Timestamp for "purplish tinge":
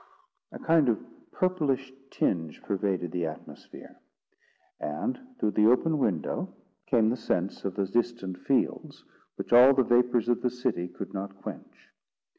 1.31-2.63